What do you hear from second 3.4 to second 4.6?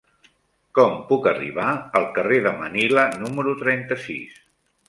trenta-sis?